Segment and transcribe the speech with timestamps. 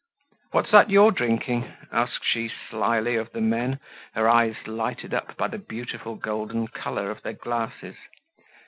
[0.49, 3.79] "What's that you're drinking?" asked she slyly of the men,
[4.15, 7.97] her eyes lighted up by the beautiful golden color of their glasses.